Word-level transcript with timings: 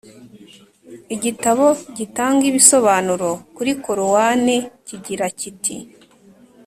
igitabo 1.15 1.65
gitanga 1.97 2.43
ibisobanuro 2.51 3.29
kuri 3.55 3.71
korowani 3.83 4.55
kigira 4.87 5.25
kiti 5.39 5.75